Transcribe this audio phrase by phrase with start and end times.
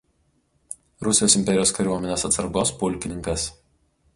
[1.07, 3.47] Rusijos imperijos kariuomenės atsargos pulkininkas.